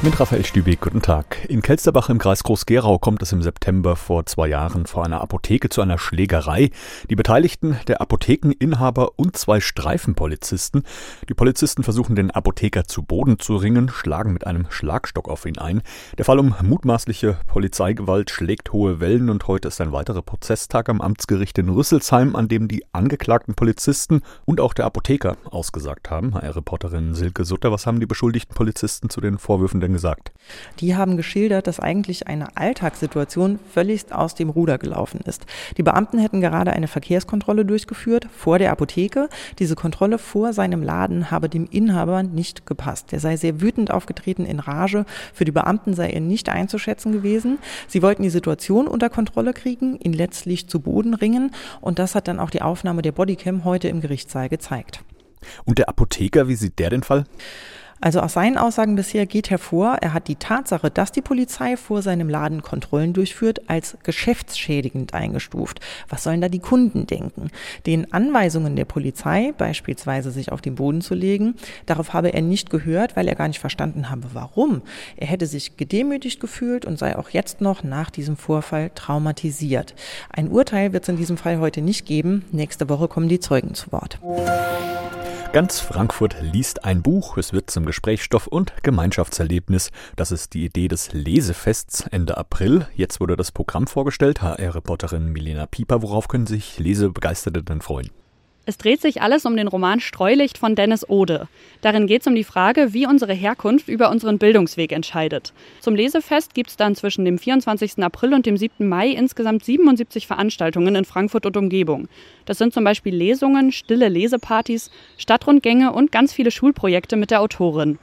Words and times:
Mit 0.00 0.20
Raphael 0.20 0.44
Stübig, 0.44 0.80
guten 0.80 1.02
Tag. 1.02 1.44
In 1.48 1.60
Kelsterbach 1.60 2.08
im 2.08 2.18
Kreis 2.18 2.44
Groß-Gerau 2.44 3.00
kommt 3.00 3.20
es 3.20 3.32
im 3.32 3.42
September 3.42 3.96
vor 3.96 4.26
zwei 4.26 4.46
Jahren 4.46 4.86
vor 4.86 5.04
einer 5.04 5.20
Apotheke 5.20 5.70
zu 5.70 5.82
einer 5.82 5.98
Schlägerei. 5.98 6.70
Die 7.10 7.16
Beteiligten, 7.16 7.80
der 7.88 8.00
Apothekeninhaber 8.00 9.18
und 9.18 9.36
zwei 9.36 9.58
Streifenpolizisten. 9.58 10.84
Die 11.28 11.34
Polizisten 11.34 11.82
versuchen 11.82 12.14
den 12.14 12.30
Apotheker 12.30 12.84
zu 12.84 13.02
Boden 13.02 13.40
zu 13.40 13.56
ringen, 13.56 13.88
schlagen 13.88 14.32
mit 14.32 14.46
einem 14.46 14.66
Schlagstock 14.70 15.28
auf 15.28 15.44
ihn 15.46 15.58
ein. 15.58 15.82
Der 16.16 16.24
Fall 16.24 16.38
um 16.38 16.54
mutmaßliche 16.62 17.36
Polizeigewalt 17.48 18.30
schlägt 18.30 18.72
hohe 18.72 19.00
Wellen 19.00 19.28
und 19.30 19.48
heute 19.48 19.66
ist 19.66 19.80
ein 19.80 19.90
weiterer 19.90 20.22
Prozesstag 20.22 20.88
am 20.90 21.00
Amtsgericht 21.00 21.58
in 21.58 21.70
Rüsselsheim, 21.70 22.36
an 22.36 22.46
dem 22.46 22.68
die 22.68 22.84
angeklagten 22.92 23.56
Polizisten 23.56 24.22
und 24.44 24.60
auch 24.60 24.74
der 24.74 24.84
Apotheker 24.84 25.36
ausgesagt 25.50 26.08
haben. 26.08 26.34
HR-Reporterin 26.34 27.16
Silke 27.16 27.44
Sutter, 27.44 27.72
was 27.72 27.84
haben 27.84 27.98
die 27.98 28.06
beschuldigten 28.06 28.54
Polizisten 28.54 29.10
zu 29.10 29.20
den 29.20 29.38
Vorwürfen 29.38 29.80
denn 29.88 29.94
gesagt? 29.94 30.32
Die 30.80 30.96
haben 30.96 31.16
geschildert, 31.16 31.66
dass 31.66 31.80
eigentlich 31.80 32.26
eine 32.26 32.56
Alltagssituation 32.56 33.58
völligst 33.72 34.12
aus 34.12 34.34
dem 34.34 34.50
Ruder 34.50 34.78
gelaufen 34.78 35.20
ist. 35.24 35.46
Die 35.76 35.82
Beamten 35.82 36.18
hätten 36.18 36.40
gerade 36.40 36.72
eine 36.72 36.88
Verkehrskontrolle 36.88 37.64
durchgeführt 37.64 38.28
vor 38.30 38.58
der 38.58 38.70
Apotheke. 38.70 39.28
Diese 39.58 39.74
Kontrolle 39.74 40.18
vor 40.18 40.52
seinem 40.52 40.82
Laden 40.82 41.30
habe 41.30 41.48
dem 41.48 41.66
Inhaber 41.66 42.22
nicht 42.22 42.66
gepasst. 42.66 43.12
Der 43.12 43.20
sei 43.20 43.36
sehr 43.36 43.60
wütend 43.60 43.90
aufgetreten 43.90 44.44
in 44.44 44.60
Rage. 44.60 45.04
Für 45.34 45.44
die 45.44 45.52
Beamten 45.52 45.94
sei 45.94 46.10
er 46.10 46.20
nicht 46.20 46.48
einzuschätzen 46.48 47.12
gewesen. 47.12 47.58
Sie 47.86 48.02
wollten 48.02 48.22
die 48.22 48.30
Situation 48.30 48.86
unter 48.86 49.10
Kontrolle 49.10 49.52
kriegen, 49.52 49.98
ihn 49.98 50.12
letztlich 50.12 50.68
zu 50.68 50.80
Boden 50.80 51.14
ringen. 51.14 51.50
Und 51.80 51.98
das 51.98 52.14
hat 52.14 52.28
dann 52.28 52.40
auch 52.40 52.50
die 52.50 52.62
Aufnahme 52.62 53.02
der 53.02 53.12
Bodycam 53.12 53.64
heute 53.64 53.88
im 53.88 54.00
Gerichtssaal 54.00 54.48
gezeigt. 54.48 55.02
Und 55.64 55.78
der 55.78 55.88
Apotheker, 55.88 56.48
wie 56.48 56.56
sieht 56.56 56.78
der 56.78 56.90
den 56.90 57.02
Fall? 57.02 57.24
Also 58.00 58.20
aus 58.20 58.34
seinen 58.34 58.58
Aussagen 58.58 58.96
bisher 58.96 59.26
geht 59.26 59.50
hervor, 59.50 59.98
er 60.00 60.12
hat 60.12 60.28
die 60.28 60.36
Tatsache, 60.36 60.90
dass 60.90 61.12
die 61.12 61.20
Polizei 61.20 61.76
vor 61.76 62.02
seinem 62.02 62.28
Laden 62.28 62.62
Kontrollen 62.62 63.12
durchführt, 63.12 63.68
als 63.68 63.96
geschäftsschädigend 64.02 65.14
eingestuft. 65.14 65.80
Was 66.08 66.22
sollen 66.22 66.40
da 66.40 66.48
die 66.48 66.60
Kunden 66.60 67.06
denken? 67.06 67.50
Den 67.86 68.12
Anweisungen 68.12 68.76
der 68.76 68.84
Polizei, 68.84 69.52
beispielsweise 69.56 70.30
sich 70.30 70.52
auf 70.52 70.60
den 70.60 70.76
Boden 70.76 71.00
zu 71.00 71.14
legen, 71.14 71.54
darauf 71.86 72.12
habe 72.12 72.32
er 72.32 72.42
nicht 72.42 72.70
gehört, 72.70 73.16
weil 73.16 73.28
er 73.28 73.34
gar 73.34 73.48
nicht 73.48 73.60
verstanden 73.60 74.10
habe, 74.10 74.28
warum. 74.32 74.82
Er 75.16 75.26
hätte 75.26 75.46
sich 75.46 75.76
gedemütigt 75.76 76.40
gefühlt 76.40 76.84
und 76.84 76.98
sei 76.98 77.16
auch 77.16 77.30
jetzt 77.30 77.60
noch 77.60 77.82
nach 77.82 78.10
diesem 78.10 78.36
Vorfall 78.36 78.90
traumatisiert. 78.94 79.94
Ein 80.30 80.48
Urteil 80.48 80.92
wird 80.92 81.02
es 81.04 81.08
in 81.08 81.16
diesem 81.16 81.36
Fall 81.36 81.58
heute 81.58 81.80
nicht 81.80 82.06
geben. 82.06 82.44
Nächste 82.52 82.88
Woche 82.88 83.08
kommen 83.08 83.28
die 83.28 83.40
Zeugen 83.40 83.74
zu 83.74 83.92
Wort. 83.92 84.18
Ganz 85.52 85.80
Frankfurt 85.80 86.36
liest 86.42 86.84
ein 86.84 87.02
Buch, 87.02 87.38
es 87.38 87.54
wird 87.54 87.70
zum 87.70 87.86
Gesprächsstoff 87.86 88.48
und 88.48 88.74
Gemeinschaftserlebnis. 88.82 89.90
Das 90.14 90.30
ist 90.30 90.52
die 90.52 90.66
Idee 90.66 90.88
des 90.88 91.14
Lesefests 91.14 92.06
Ende 92.06 92.36
April. 92.36 92.86
Jetzt 92.94 93.18
wurde 93.18 93.34
das 93.34 93.50
Programm 93.50 93.86
vorgestellt. 93.86 94.42
HR-Reporterin 94.42 95.32
Milena 95.32 95.64
Pieper, 95.64 96.02
worauf 96.02 96.28
können 96.28 96.46
sich 96.46 96.78
Lesebegeisterte 96.78 97.62
denn 97.62 97.80
freuen? 97.80 98.10
Es 98.68 98.76
dreht 98.76 99.00
sich 99.00 99.22
alles 99.22 99.46
um 99.46 99.56
den 99.56 99.66
Roman 99.66 99.98
Streulicht 99.98 100.58
von 100.58 100.74
Dennis 100.74 101.08
Ode. 101.08 101.48
Darin 101.80 102.06
geht 102.06 102.20
es 102.20 102.26
um 102.26 102.34
die 102.34 102.44
Frage, 102.44 102.92
wie 102.92 103.06
unsere 103.06 103.32
Herkunft 103.32 103.88
über 103.88 104.10
unseren 104.10 104.36
Bildungsweg 104.36 104.92
entscheidet. 104.92 105.54
Zum 105.80 105.94
Lesefest 105.94 106.52
gibt 106.52 106.68
es 106.68 106.76
dann 106.76 106.94
zwischen 106.94 107.24
dem 107.24 107.38
24. 107.38 108.04
April 108.04 108.34
und 108.34 108.44
dem 108.44 108.58
7. 108.58 108.86
Mai 108.86 109.08
insgesamt 109.08 109.64
77 109.64 110.26
Veranstaltungen 110.26 110.96
in 110.96 111.06
Frankfurt 111.06 111.46
und 111.46 111.56
Umgebung. 111.56 112.08
Das 112.44 112.58
sind 112.58 112.74
zum 112.74 112.84
Beispiel 112.84 113.14
Lesungen, 113.14 113.72
stille 113.72 114.10
Lesepartys, 114.10 114.90
Stadtrundgänge 115.16 115.90
und 115.90 116.12
ganz 116.12 116.34
viele 116.34 116.50
Schulprojekte 116.50 117.16
mit 117.16 117.30
der 117.30 117.40
Autorin. 117.40 117.98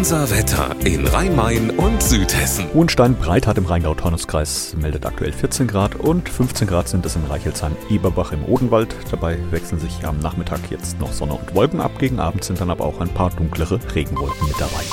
Unser 0.00 0.30
Wetter 0.30 0.74
in 0.82 1.06
Rhein-Main 1.06 1.68
und 1.68 2.02
Südhessen. 2.02 2.64
Hohenstein-Breit 2.72 3.46
hat 3.46 3.58
im 3.58 3.66
Rheingau-Taunus-Kreis 3.66 4.74
meldet 4.80 5.04
aktuell 5.04 5.30
14 5.30 5.66
Grad 5.66 5.94
und 5.94 6.26
15 6.26 6.66
Grad 6.66 6.88
sind 6.88 7.04
es 7.04 7.16
in 7.16 7.26
Reichelsheim-Eberbach 7.26 8.32
im 8.32 8.46
Odenwald. 8.46 8.96
Dabei 9.10 9.36
wechseln 9.50 9.78
sich 9.78 10.06
am 10.06 10.18
Nachmittag 10.20 10.60
jetzt 10.70 10.98
noch 11.00 11.12
Sonne 11.12 11.34
und 11.34 11.54
Wolken 11.54 11.82
ab. 11.82 11.98
Gegen 11.98 12.18
Abend 12.18 12.44
sind 12.44 12.62
dann 12.62 12.70
aber 12.70 12.86
auch 12.86 12.98
ein 13.02 13.12
paar 13.12 13.28
dunklere 13.28 13.78
Regenwolken 13.94 14.48
mit 14.48 14.58
dabei. 14.58 14.84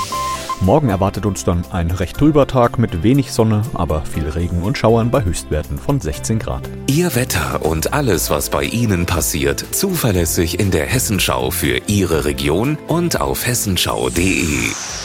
Morgen 0.60 0.90
erwartet 0.90 1.24
uns 1.24 1.42
dann 1.42 1.64
ein 1.70 1.90
recht 1.90 2.18
trüber 2.18 2.46
Tag 2.46 2.78
mit 2.78 3.02
wenig 3.02 3.32
Sonne, 3.32 3.62
aber 3.72 4.04
viel 4.04 4.28
Regen 4.28 4.62
und 4.62 4.76
Schauern 4.76 5.10
bei 5.10 5.24
Höchstwerten 5.24 5.78
von 5.78 6.02
16 6.02 6.38
Grad. 6.38 6.68
Ihr 6.86 7.14
Wetter 7.14 7.64
und 7.64 7.94
alles, 7.94 8.28
was 8.28 8.50
bei 8.50 8.64
Ihnen 8.64 9.06
passiert, 9.06 9.64
zuverlässig 9.70 10.60
in 10.60 10.70
der 10.70 10.84
Hessenschau 10.84 11.50
für 11.50 11.80
Ihre 11.86 12.26
Region 12.26 12.76
und 12.88 13.22
auf 13.22 13.46
hessenschau.de. 13.46 14.97